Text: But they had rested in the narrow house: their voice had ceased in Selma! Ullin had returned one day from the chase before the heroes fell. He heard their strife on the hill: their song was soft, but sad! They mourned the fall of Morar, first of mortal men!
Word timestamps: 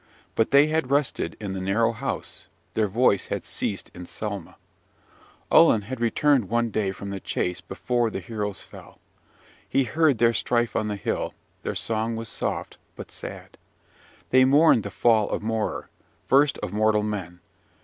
But 0.33 0.49
they 0.49 0.65
had 0.65 0.89
rested 0.89 1.37
in 1.39 1.53
the 1.53 1.61
narrow 1.61 1.91
house: 1.91 2.47
their 2.73 2.87
voice 2.87 3.27
had 3.27 3.43
ceased 3.45 3.91
in 3.93 4.07
Selma! 4.07 4.55
Ullin 5.51 5.83
had 5.83 6.01
returned 6.01 6.49
one 6.49 6.71
day 6.71 6.91
from 6.91 7.11
the 7.11 7.19
chase 7.19 7.61
before 7.61 8.09
the 8.09 8.19
heroes 8.19 8.63
fell. 8.63 8.97
He 9.69 9.83
heard 9.83 10.17
their 10.17 10.33
strife 10.33 10.75
on 10.75 10.87
the 10.87 10.95
hill: 10.95 11.35
their 11.61 11.75
song 11.75 12.15
was 12.15 12.29
soft, 12.29 12.79
but 12.95 13.11
sad! 13.11 13.59
They 14.31 14.43
mourned 14.43 14.81
the 14.81 14.89
fall 14.89 15.29
of 15.29 15.43
Morar, 15.43 15.91
first 16.25 16.57
of 16.63 16.73
mortal 16.73 17.03
men! 17.03 17.39